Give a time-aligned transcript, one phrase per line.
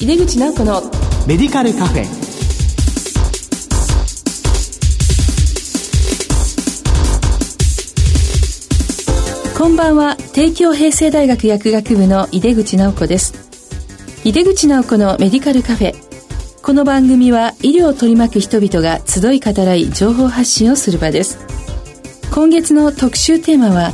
[0.00, 0.82] 井出口直子の
[1.26, 2.04] メディカルカフェ。
[9.58, 10.16] こんばんは。
[10.32, 13.34] 帝京平成大学薬学部の井出口直子です。
[14.22, 15.94] 井出口直子のメディカルカフェ。
[16.62, 21.38] この番組は医療を取り巻く人々が集い語らい情報発信をする場です。
[22.30, 23.90] 今月の特集テーマは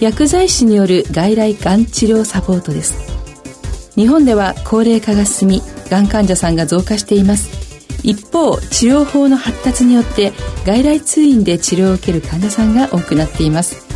[0.00, 3.15] 薬剤師による外来がん治療サポートです
[3.96, 7.66] 日本では高齢化が進みがん患者さんが増加しています。
[8.02, 10.32] 一方治療法の発達によって
[10.64, 13.86] 外来通院で治療を受ける患者さんが多くなっています。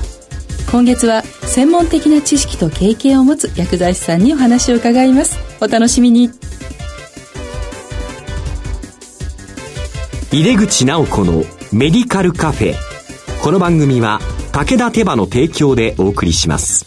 [0.71, 5.39] 今月は専門的な知識と経験を持つ薬剤師さんにお話を伺います。
[5.61, 6.31] お楽しみに。
[10.33, 12.75] 入れ口直子のメディカルカフェ。
[13.43, 14.21] この番組は
[14.53, 16.87] 武田手羽の提供でお送りします。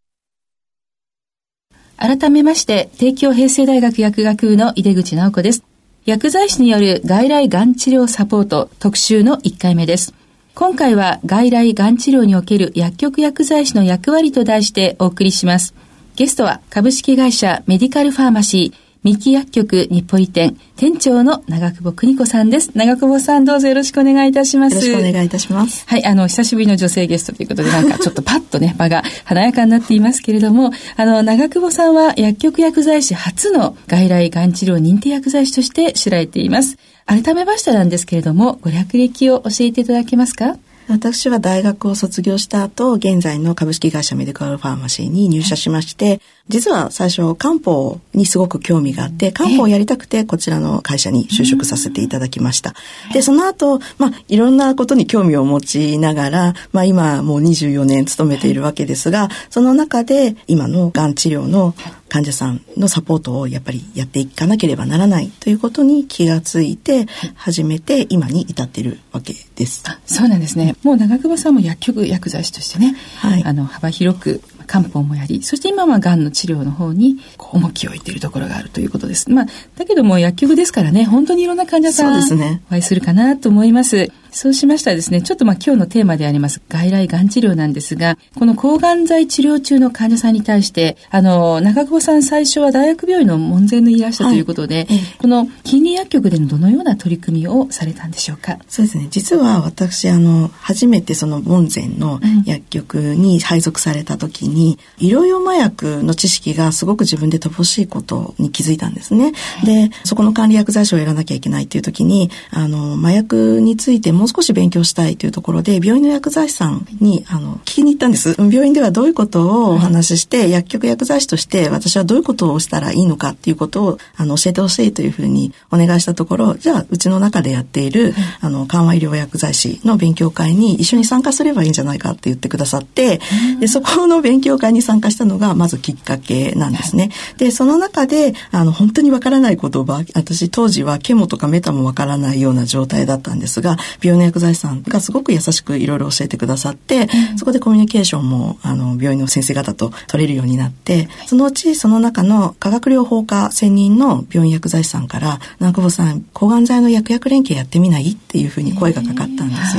[2.01, 5.63] 改めまして、帝京平成大学薬学部の井出口直子です。
[6.03, 10.15] 薬剤師による外来がん治療サポート特集の1回目です。
[10.55, 15.75] 今回は外来がん治療における薬局薬剤師の役割と題してお送りします。
[16.15, 22.69] ゲストは株式会社メディカルファーマシー三木薬局日暮里店店長の長久保邦子さんです。
[22.75, 24.75] 長久保さんどうぞよろしくお願いいたします。
[24.75, 25.87] よろしくお願いいたします。
[25.87, 36.77] はい、あの、久しぶりの女性ゲストということで、なんかちょっとパッとね、 場が華やかになっていますけれども、あの、長久保さんは薬局薬剤師初の外来がん治療認定薬剤師として知られています。
[37.07, 40.57] 改めましてなんですけれども、ご略歴を教えていただけますか？
[40.87, 52.73] 私は大学を卒業した後、現在の株式会社メディカルファーマシーに入社しまして、実は最初漢方にすごく興味があって、漢方をやりたくてこちらの会社に就職させていただきました。
[53.13, 61.73] で、その後、まあ、いろんなことに興味を持ちながら、まあ、今もう24年勤めているわけですが、その中で今のがん治療の
[62.11, 69.85] 患者さんのサポートをやっぱりやっていかなければならないということに気がついて始めて今に至っているわけです。
[70.05, 70.75] そうなんですね。
[70.83, 74.41] もう長久保さんも薬局薬剤師としてね、はい、あの幅広く
[74.71, 79.29] 漢方もやり、そして今は癌の治療の方に重きを置いているところがあるということです。
[79.29, 79.45] まあ、
[79.75, 82.21] だけども薬局ですからね、本当にいろんな患者さん、
[82.69, 84.09] お会いするかなと思います。
[84.31, 98.57] そうしましたらですね、ちょっとまあ今日のテーマであります外来がん治療なんですが、この抗がん剤治療中の患者さんに対して、あの、中久保さん最初は大学病院の門前のいらしたということで、はい、この近隣薬局でのどのような取り組みをされたんでしょうか？
[98.67, 109.33] そうですね、実は私、あの、初めてその門前の薬局に配属された時に、うん、医療用麻薬の知識がすごく自分で乏しいことに気づいたんですね。
[109.57, 118.35] はい、で、そこの管理薬剤師をやらなきゃいけないっていう時に、あの、麻薬についてもう少し勉強したいというところで、病院の薬剤師さんに、あの、聞きに行ったんです。
[118.37, 133.19] 病院ではどういうことをお話しして、薬局薬剤師として私はどういうことをしたらいいのかっていうことを、あの、教えてほしいというふうにお願いしたところ、じゃあ、うちの中でやっている、あの、緩和医療薬剤師の勉強会に一緒に参加すればいいんじゃないかって言ってくださって、
[133.59, 137.11] で、そこの勉強会に参加したのが、まずきっかけなんですね。
[137.37, 159.77] で、その中で、あの、本当にわからない言葉、私当時はケモとかメタもわからないような状態だったんですが、病院の薬剤さんがすごく優しくいろいろ教えてくださって、うん、そこでコミュニケーションもあの病院の先生方と取れるようになってそのうちその中の化学療法科専任の病院薬剤師さんから「南久保さん抗がん剤の薬薬連携やってみない?」っていうふうに声がかかったんです。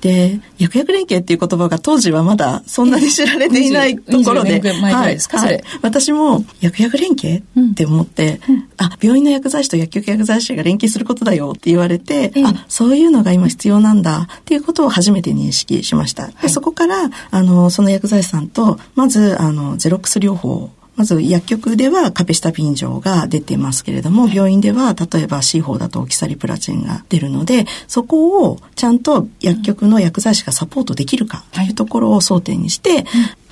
[0.00, 16.28] で薬薬連携っていう言葉が当時はまだそんなに知られていないところで、はい、はい、私も薬薬連携って思って、うん、あ病院の薬剤師と薬局薬剤師が連携することだよって言われて、あそういうのが今必要なんだっていうことを初めて認識しました。
[16.28, 33.04] でそこから、あの、その薬剤師さんと、まず、あの、ゼロックス療法まず薬局ではカペシタピン錠が出てますけれども、病院では例えば C 法だとオキサリプラチンが出るので、そこをちゃんと薬局の薬剤師がサポートできるかというところを争点にして、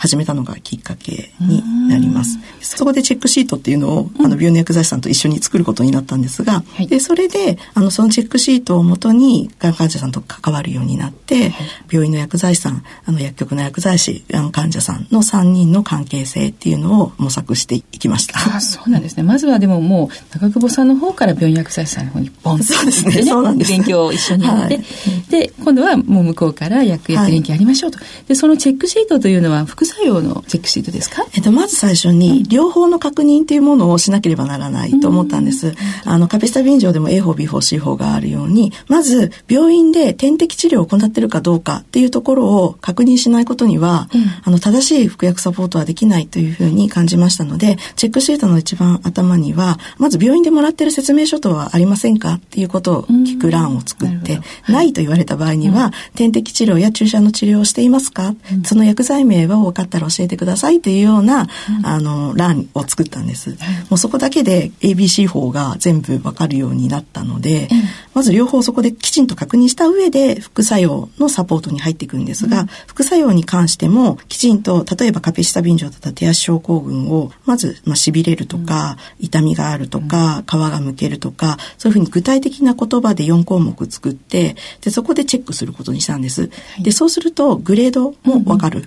[0.03, 2.37] 始めたのがきっかけになります。
[2.61, 18.57] そこでチェックシートっていうのを、あの、病院の薬剤師さんと一緒に作ることになったんですが、はい、で、それで、あの、そのチェックシートをもとに、がん患者さんと関わるようになって、はい、病院の薬剤師さん、あの、薬局の薬剤師、がん患者さんの3人の関係性っていうのを模索していきました。
[18.57, 19.23] あそうなんですね。
[19.23, 23.23] まずはでももう、中久保さんの方から病院薬剤師さんの方にボンと、ね、そうですね。
[23.23, 23.71] そうなんです。
[23.71, 24.85] 勉強を一緒にやって、はい、
[25.31, 28.01] で、今度はもう向こうから薬薬連携やりましょうと。
[28.27, 31.25] で、そのチェックシートというのは副作用のチェックシートですか？
[31.35, 35.75] えっと、まず最初に、両方の確認っていうものをしなければならないと思ったんです。
[36.05, 54.93] あの、カペスタ便乗でも A 法、B 法、C 法があるように、まず、病院で点滴治療を行っているかどうかっていうところを確認しないことには、うん、あの、正しい服薬サポートはできないというふうに感じましたので、チェックシートの一番頭には、まず病院でもらってる説明書とはありませんかっていうことを聞く欄を作って、ない。
[54.93, 58.35] と言われた場合には、点滴治療や注射の治療をしていますか、
[58.65, 61.49] その薬剤名は分かったら教えてくださいというような、
[61.83, 63.51] あの、欄を作ったんです。
[63.91, 67.69] もうそこだけで ABC 法が全部分かるようになったので、
[68.15, 86.51] まず両方そこできちんと確認した上で副作用のサポートに入っていくんですが、副作用に関してもきちんと例えばカペシタ便乗だったら手足症候群をまず、まあ、痺れるとか、痛みがあるとか、皮がむけるとかそういうふうに具体的な言葉で4項目作ってでそこでチェックすることにしたんです。
[86.83, 88.85] でそうするとグレードもわかる,、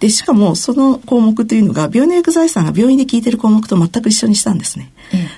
[0.00, 4.92] でしかもその項目というのが病院の薬剤師さんが病院で聞いてる項目と全く一緒にしたんですね。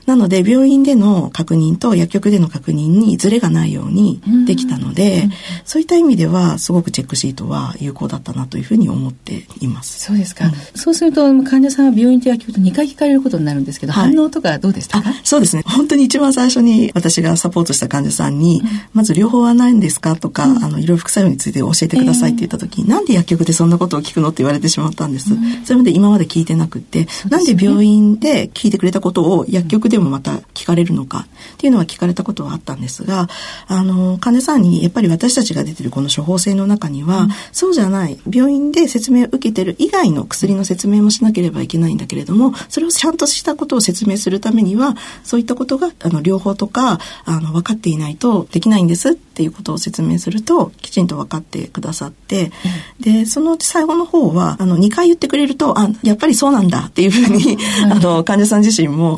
[0.06, 5.28] なので病院での確認と薬局での確認にズレがないようにできたので、
[5.64, 10.00] そういった意味ではすごくチェックシートは有効だったなというふうに思っています。
[10.00, 10.46] そうですか。
[10.46, 15.12] うん、そうすると患者さんは病院と薬局と2回聞かれることになるんですけど、はい、反応とかどうでしたか？
[15.22, 15.62] そうですね。
[15.66, 25.30] 本当に一番最初に私がサポートした患者さんに、うん、まず両方はないんですかとか、うん、あの、いろいろ副作用について教えてくださいって言った時に、えー、なんで薬局でそんなことを聞くのって言われてしまったんです。
[25.64, 33.28] それまで今まで聞いてなくて、ね、なんで病院で聞いてくれたことを薬局でもまた聞かれるのかっていうのは聞かれたことはあったんですが、
[33.66, 52.52] あの、患者さんにやっぱり私たちが出てるこの処方箋の中には、うん、そうじゃない、病院で説明を受けてる以外の薬の説明もしなければいけないんだけれども、それをちゃんとしたことを説明するためには、そういったことが、あの、両方とか、あの、分かっていないとできないんですっていうことを説明すると、きちんと分かってくださって、
[52.98, 57.56] うん、で、その最後の方は、あの、2回言ってくれると、あ、やっぱりそうなんだっていうふうに、
[57.90, 59.14] あの、患者さん自身も、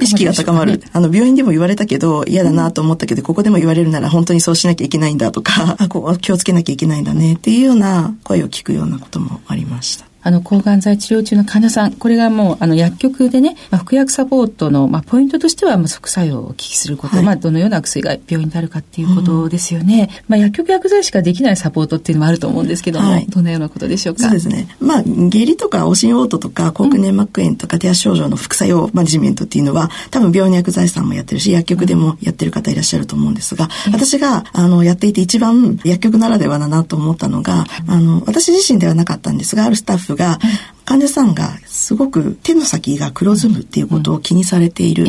[0.00, 0.82] 意識が高まる。
[0.92, 10.07] あの、病院でも言われたけど、嫌だなと思ったけど、ここでも言われるなら本当にそうしなきゃいけないんだとか、あ、こう気をつけなきゃいけないんだねっていうような声を聞くようなこともありました。
[10.22, 20.10] あの、抗がん剤治療中の患者さん、これがもう、あの、薬局でね、まあ、服薬サポートの、まあ、ポイントとしては、まあ、副作用をお聞きすること、はい、まあ、どのような薬が病院であるかっていうことですよね。
[20.12, 24.24] うん、まあ、薬局薬剤しかできないサポートっていうのもあると思うんですけども、はい、どのようなことでしょうか？
[24.24, 24.68] そうですね。
[24.80, 40.38] まあ、下痢とか、おしん嘔吐とか、口腔粘膜炎とか、手足症状の副作用マネジメントっていうのは、多分病院の薬剤師さんもやってるし、薬局でもやってる方いらっしゃると思うんですが、うん、私が、あの、やっていて一番薬局ならではだなと思ったのが、あの、私自身ではなかったんですが、あるスタッフが、
[40.88, 45.04] 患者さんがすごく手の先が黒ずむっていうことを気にされている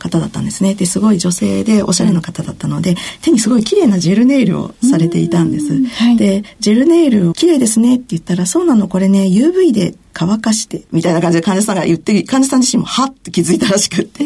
[0.00, 0.74] 方だったんですね。
[0.74, 5.68] で、すごい女性でおしゃれな方だったので、手にすごい綺麗なジェルネイルをされていたんです。
[6.16, 14.24] で、ジェルネイル綺麗ですねって言ったら、そうなのこれね、UV で乾かして、みたいな感じで患者さんが言って、患者さん自身もはって気づいたらしくって、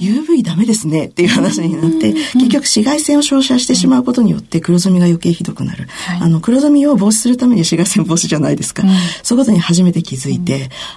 [0.00, 5.88] UV ダメですねっていう話になって、結局紫外線を照射してしまうことによって黒ずみが余計ひどくなる。
[6.20, 8.82] あの、黒ずみを防止するために紫外線防止じゃないですか。
[9.22, 10.43] そういうことに初めて気づいて、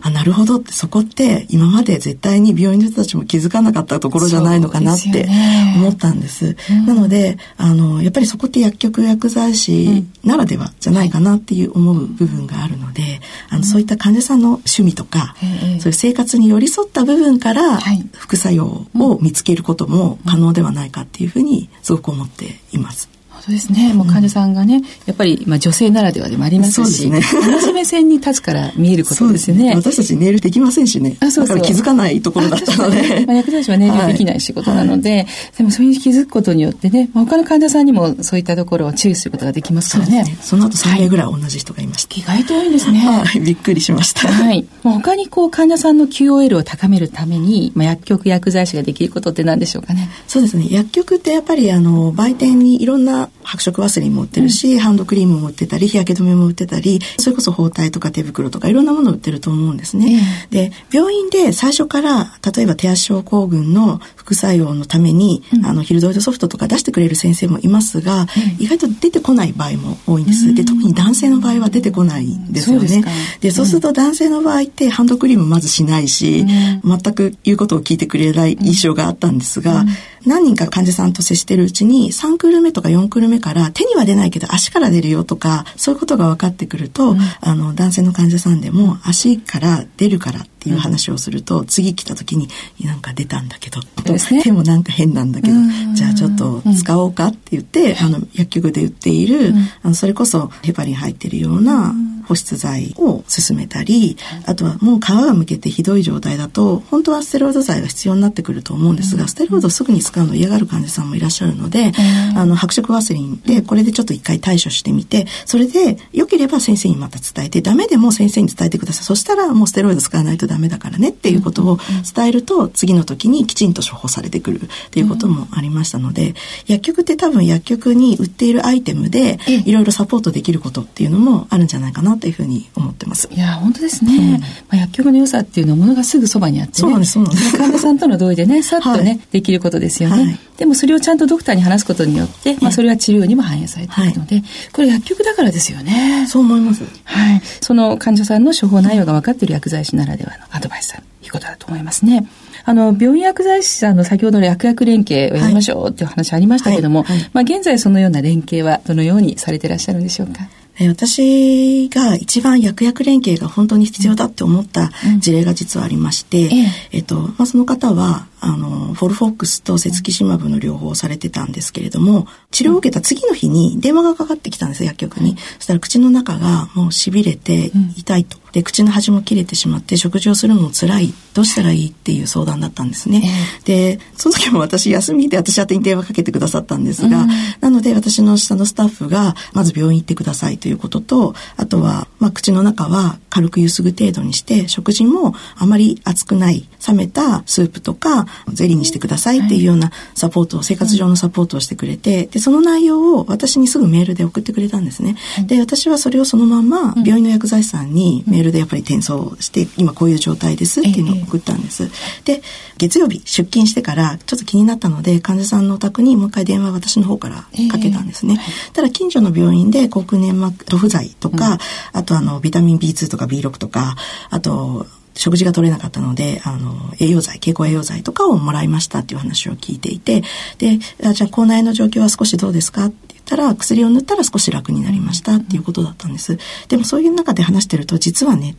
[0.02, 5.28] あ、なるほどって、そこって今まで絶対に病院の人たちも気づかなかったところじゃないのかなって
[5.76, 6.56] 思ったんです。
[6.86, 15.48] なので、あの、やっぱりそこって薬局薬剤師ならではじゃないかなっていう思う部分があるので、あの、そういった患者さんの趣味とか、そう
[15.88, 17.80] いう生活に寄り添った部分から
[18.14, 23.17] 副作用を見つけることも可能ではないかっていうふうにすごく思っています。
[23.48, 23.94] そうですね。
[23.94, 29.70] もう患者さんがね、やっぱり、まあ、女性ならではでもありますし、ね、同じ目線に立つから見えることですね。
[29.70, 31.16] ね私たちネイルできませんしね。
[31.22, 33.24] あそうそう気づかないところだったので。
[33.26, 35.28] まあ、薬剤師はネイルできない仕事なので、はい、
[35.60, 40.24] でもそういう気づくことによってね、他の患者さんにもそういったところを注意することができますからね。
[40.26, 42.20] そねその後3名ぐらい同じ人がいました。
[42.20, 43.00] 意外と多いんですね。
[43.00, 44.28] はい、びっくりしました。
[44.28, 44.66] はい。
[44.84, 50.10] もう他にこう患者さんの QOL を高めるために、まあ、薬局薬剤師ができることって何でしょうかね。
[50.28, 50.68] そうですね。
[50.70, 60.22] 薬局ってやっぱりあの、売店にいろんな白色ワスリンも売ってるし、うん、ハンドクリームも売ってたり、日焼け止めも売ってたり、それこそ包帯とか手袋とかいろんなもの売ってると思うんですね。
[60.52, 68.28] えー、で、病院で最初から、例えば手足症候群の副作用のために、うん、あの、ヒルドイドソフトとか出してくれる先生もいますが、うん、
[68.64, 70.54] 意外と出てこない場合も多いんです。
[70.54, 73.04] で、特に男性の場合は出てこないんですよね。
[73.42, 76.46] でそうすると男性の場合ってハンドクリームまずしないし、
[76.84, 79.86] 全く言うことを聞いてくれない印象があったんですが、
[80.26, 92.48] 何人か患者さんと接してるうちに3クール目とか4クール目から手には出ないけど足から出るよとかそういうことが分かってくると、うん、あの男性の患者さんでも足から出るからっていう話をすると、うん、次来た時に
[92.84, 95.54] なんか出たんだけど、ね、手もなんか変なんだけど、
[95.94, 101.94] じゃあちょっと使おうかって言って、あの薬局で売っている、あのそれこそヘパリン入ってるような、
[102.28, 111.94] 保湿剤を勧めたり、あとはもう皮がむけてひどい状態だと、本当はステロイド剤が必要になってくると思うんですが、ステロイドをすぐに使うのを嫌がる患者さんもいらっしゃるので、
[112.36, 119.06] あの、白色ワセリンで、これでちょっと一回対処してみて、それで良ければ先生にまた伝えて、ダメでも先生に伝えてください。
[119.06, 121.78] そしたらもうステロイド使わないとダメだからねっていうことを
[122.16, 126.34] 伝えると、次の時にきちんと処方されてくるっていうこともありましたので、
[126.68, 133.30] 薬局って多分薬局に売っているアイテムで、いろいろサポートできることっていうのもあるんじゃないかなというふうに思ってます。
[133.32, 134.16] いや本当ですね。
[134.16, 137.12] うん、まあ、薬局の良さっていうのはものがすぐそばにあって、ね、そうなんです。
[137.14, 137.58] そうなんです。
[137.58, 140.40] 患者さんとの同意でね、さっとね、はい、できることですよね、はい。
[140.58, 146.26] でもそれをちゃんとドクターに話すことによって、まあそれは治療にも反映されているので、はい、これ薬局だからですよね。
[146.28, 146.84] そう思います。
[147.04, 147.42] はい。
[147.62, 152.28] その患者さんの処方内容が分かっている薬剤師ならではのアドバイスということだと思いますね。
[152.66, 160.48] あの、病院薬剤師さんの先ほどの薬薬連携をやりましょうっていう話ありましたけれども、はいはい、まあ現在そのような連携はどのようにされていらっしゃるんでしょうか？
[160.80, 166.52] 私が一番薬薬連携が本当に必要だって思った事例が実はありまして、うん、
[166.92, 175.38] えっと、まあ、その方は、あの、フォルフォックスとセツキシマブの両方をされてたんですけれども、治療を受けた次の日に電話がかかってきたんです、薬局に。
[175.58, 178.38] そしたら口の中がもう痺れて痛いと。
[178.54, 181.14] で、口の端も切れてしまって、食事をするのも辛い。
[181.34, 183.30] どうしたらいいっていう相談だったんですね。
[183.66, 187.30] で、その時も私休みで私宛に電話かけてくださったんですが、うん、
[187.62, 205.18] なので私の下のスタッフが、まず病院行ってくださいということと、あとは、まあ、口の中は軽くゆすぐ程度にして、食事もあまり熱くない、冷めたスープとか、ゼリーにしてくださいっていうようなサポートを、生活上のサポートをしてくれて、で、その内容を私にすぐメールで送ってくれたんですね。
[205.46, 211.90] で、私はそれをそのまま病院の薬剤師さんにメールでやっぱり転送して、今こういう状態ですっていうのを送ったんです。
[212.24, 212.42] で、
[212.78, 218.40] 月曜日出勤してからちょっと気になったので、患者さんのお宅にもう一回電話私の方からかけたんですね。
[218.74, 221.60] ただ近所の病院で口腔粘膜塗布剤とか、
[221.94, 223.96] あとあの、ビタミン B2 とか B6 とか、
[224.30, 224.86] あと、
[225.18, 230.24] 食事が取れなかったので、あの、栄養剤、経口栄養剤とかをもらいましたっていう話を聞いていて、
[230.58, 236.38] で、あじゃあ、口内の状況は少しどうですかって言ったら、薬を塗ったら少し楽になりましたっていうことだったんです。
[236.68, 238.56] でもそういう中で話してると、実はね、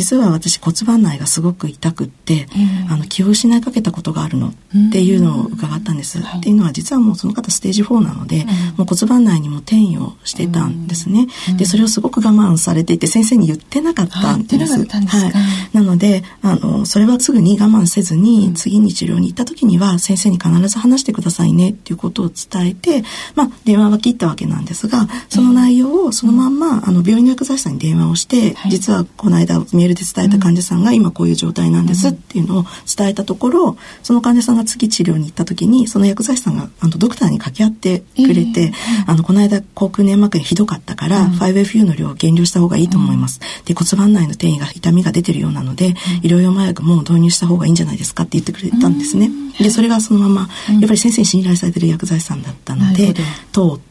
[0.00, 2.48] 実は私骨盤内がすごく痛くって、
[2.88, 4.52] あの気を失いかけたことがあるのっ
[4.90, 6.18] ていうのを伺ったんです。
[6.18, 8.46] っていうのは実はもうその方ステージ4なので、
[8.78, 11.26] もう骨盤内にも転移をしてたんですね。
[11.58, 14.72] でそれをすごく我慢されていて先生に言ってなかったんです。
[14.72, 15.32] はい。
[15.74, 23.04] なのであのそれはすぐに我慢せずに、次に治療に行った時には先生に必ず話してくださいねっていうことを伝えて、
[23.34, 32.64] まあ電話は切ったわけなんですが、その内容をそのまんまあの病院の薬剤師さんに電話をして、実はこの間メールで伝えた患者さんが今こういう状態なんですっていうのを
[32.96, 38.72] 伝えたところその患者さんが次治療に行った時にその薬剤師さんがあのドクターに掛け合ってくれて、
[39.06, 43.40] あのこの間口腔粘膜炎ひどかったから、5FU の量を減量した方がいいと思います。
[43.64, 49.30] で骨盤内の転移が痛みが出てるようなので、医療用麻薬も導入した方がいいんじゃないですかって言ってくれたんですね。
[49.58, 53.14] でそれがそのままやっぱり先生に信頼されてる薬剤師さんだったので
[53.52, 53.89] 通って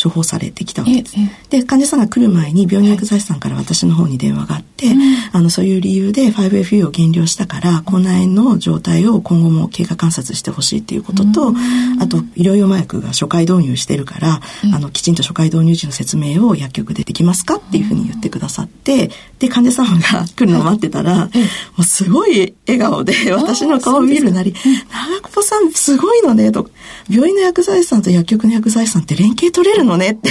[0.00, 1.16] 処方されてきたわけです。
[1.50, 4.86] で患者さんが来る前に病院薬剤師さんから私の方に電話があって、
[5.32, 11.54] あのそういう理由で 5FU を減量したから口内炎の状態を今後も経過観察してほしいっていうことと、
[12.00, 14.40] あと医療用麻薬が初回導入してるから、
[14.74, 21.30] あのきちんと初回導入時の説明を薬局でできますかっていうふうに言ってくださってで患者様が来るのを待ってたら、も
[21.78, 24.54] うすごい笑顔で私の顔を見るなり
[24.90, 26.70] 「長久保さんすごいのね」と
[27.08, 30.30] 「病院の薬剤師さんと薬局の薬剤師さんって連携取れるのね」って。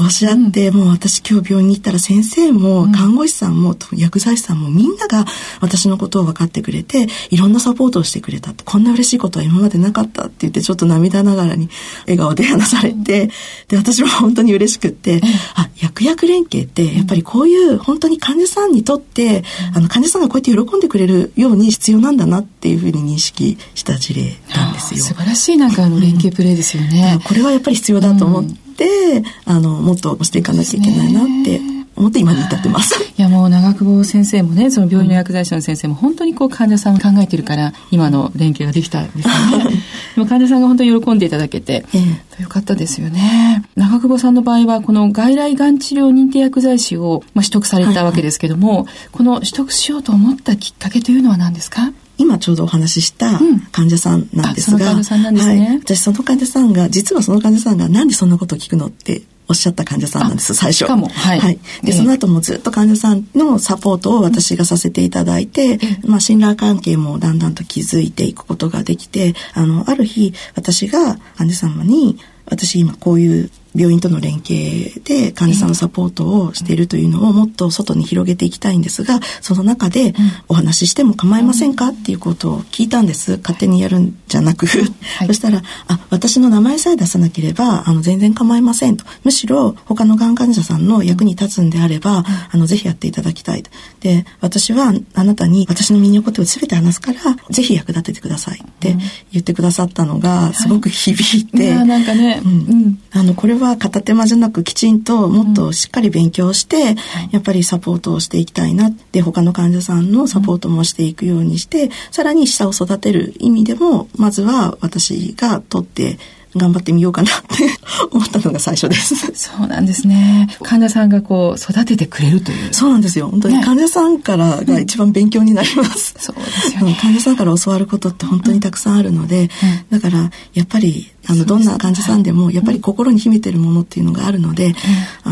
[0.00, 5.24] おっしゃって、うん、もう私今日病院に行ったら先生も看護師さんも薬剤師さんもみんなが
[5.60, 11.68] 私のことを分かってくれていろんなサポートをしてくれたってこんな嬉しいことは今までなかったって言ってちょっと涙ながらに
[12.02, 13.30] 笑顔で話されて
[13.68, 15.20] で私も本当に嬉しくって
[15.54, 19.42] あ薬薬連携ってやっぱりこういう本当に患者さんにとって
[19.74, 25.04] あの患者さんがこうやって喜んでくれるように必要なんだなっていうふうに認識した事例なんですよ。
[25.04, 27.18] 素晴らしいなんかあの連携プレーですよね。
[27.24, 31.60] これはやっぱり必要だと思って、うん、あのもっとしていかなきゃいけないなって
[31.96, 32.94] 思って今に至ってます。
[33.18, 39.82] いやもう長久保先生もね、その病院の薬剤師の先生も本当にこう患者さんを考えてるから今の連携ができたんですよね。
[40.14, 41.98] でも患者さんが本当に喜んでいただけて、え
[42.38, 43.62] え、よかったですよね。
[43.76, 51.92] 長久保さんの場合はこの外来がん治療認定薬剤師を、まあ、取得されたわけですけども、はいはい、この取得しようと思ったきっかけというのは何ですか？
[52.20, 53.40] 今ちょうどお話しした
[53.72, 60.78] 患者さんなんですが、うん、その患者さんなんですね、はい、私その患者さんが実はその患者さんがなんでそんなことを聞くのっておっしゃった患者さんなんです、最初。
[60.78, 61.40] しかも、はい。
[61.40, 61.58] はい。
[61.82, 80.14] で、その後もずっと患者さんのサポートを私がさせていただいて、まあ、信頼関係もだんだんと築いていくことができて、あの、ある日、私が患者様に、私今こういう病院との連携で患者さんのサポートをしているというのをもっと外に広げていきたいんですがその中で
[80.48, 83.38] お話ししても構いませんかっていうことを聞いたんです。
[83.38, 84.66] 勝手にやるんじゃなく、
[85.18, 89.04] はい、そしたらあ私の名前さえ出さなければあの全然構いませんと。
[89.24, 93.70] むしろ他のがん患者さんの役に立つんであれば、あのぜひやっていただきたいと。
[94.00, 98.96] で私はあなたに私の身に起こってを全て話すからぜひ役立ててくださいって
[99.32, 106.96] 言ってくださったのがすごく響いて、はい、なんかね、うん、あのこれは片手間じゃなくきちんともっとしっかり勉強して、うん、
[107.32, 116.18] やっぱりサポートをしていきたいなで他の患者さんのサポートもしていくようにして、うん、さらに下を育てる意味でもまずは私が取って
[116.56, 117.68] 頑張ってみようかなって
[118.10, 119.14] 思ったのが最初です。
[119.34, 120.48] そうなんですね。
[120.62, 122.74] 患者さんがこう育ててくれるという。
[122.74, 123.28] そうなんですよ。
[123.28, 126.14] 本当に患者さんからが一番勉強になります。
[126.18, 126.98] そうですよね。
[127.00, 129.48] 患者さんから教わることって本当にたくさんあるので、
[129.92, 134.74] うん、だからやっぱりあのどんな患者さんでもやっぱり心に秘めてるものっていうのがあるので、うん、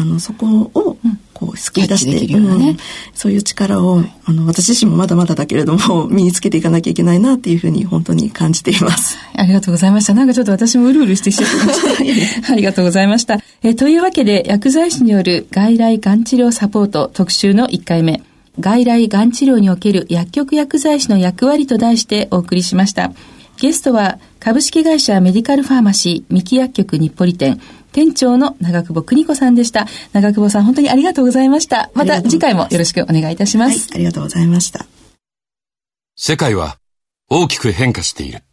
[0.00, 0.98] あのそこを
[1.38, 2.76] こう救い出して、ねうん、
[3.14, 9.16] そういう力を、あの私自身もまだまだだけれども身につけていかなきゃいけないなっていうふうに本当に感じています。
[9.36, 10.14] ありがとうございました。
[10.14, 12.52] なんかちょっと私もうるうるしてきちゃ いました。
[12.52, 13.38] ありがとうございました。
[13.62, 18.22] えというわけで薬剤師による外来がん治療サポート特集の1回目。
[18.58, 23.12] 外来がん治療における薬局薬剤師の役割と題してお送りしました。
[23.58, 27.60] ゲストは株式会社メディカルファーマシー三木薬局日暮里店
[27.98, 29.88] 店長の長久保邦子さんでした。
[30.12, 31.90] 長久保さん、本当にありがとうございました。
[31.94, 33.88] また次回もよろしくお願いいたします。
[33.88, 34.86] はい、ありがとうございました。
[36.14, 36.78] 世界は
[37.28, 38.44] 大きく変化している。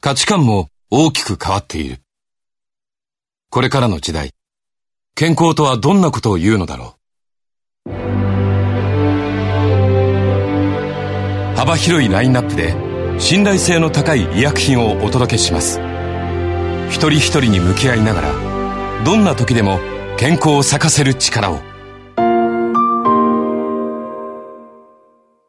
[0.00, 2.00] 価値観も大きく変わっている。
[3.48, 4.32] これからの時代、
[5.14, 6.96] 健康とはどんなことを言うのだろ
[7.86, 7.90] う。
[11.54, 12.74] 幅広いラインナップで
[13.20, 15.91] 信頼性の高い医薬品をお届けします。
[16.92, 19.80] 一人一人に向き合いながらどんな時でも
[20.18, 21.60] 健康を咲かせる力を。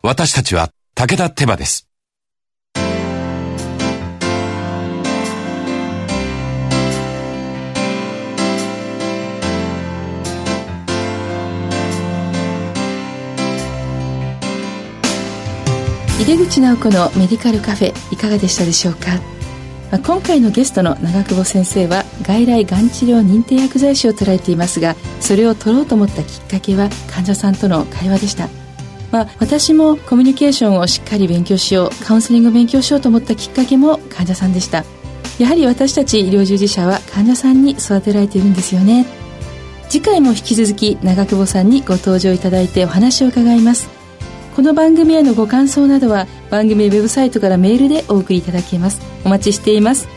[0.01, 1.87] 私たちは武田手羽です。
[16.19, 19.32] 井出口直子のメディカルカフェいかがでしたでしょうか？
[19.93, 28.49] ま、今回のゲストの長久保先生は外来がん治療認定薬剤師を捉えていますがそれを取ろうと思ったきっかけは患者さんとの会話でした。
[29.11, 34.83] まあ、私もコミュニケーションをしっかり勉強しようカウンセリングを勉強しようと思ったきっかけも患者さんでした。
[35.37, 39.05] やはり私たち医療従事者は患者さんに育てられているんですよね。
[39.89, 44.02] 次回も引き続き長久保さんにご登場いただいてお話を伺います。
[44.55, 49.01] この番組へのご感想などは番組ウェブサイトからメールでお送りいただけます。
[49.25, 50.07] お待ちしています。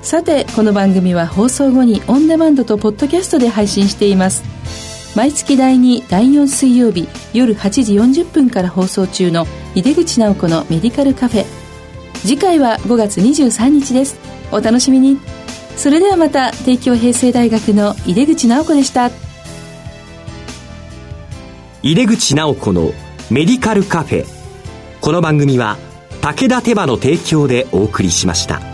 [0.00, 4.44] さてこの番組は放送後にオンデマンドとポッドキャストで配信しています。
[5.16, 9.44] 毎月第2第4水曜日夜8時40分から放送中の
[9.74, 11.44] 井出口直子のメディカルカフェ。
[12.20, 14.20] 次回は5月23日です。
[14.52, 15.18] お楽しみに。
[15.76, 19.10] それではまた帝京平成大学の井出口直子でした。
[21.82, 22.92] 井出口直子の
[23.30, 24.26] メディカルカフェ
[25.00, 25.78] この番組は
[26.20, 28.69] 武田手羽の提供でお送りしました。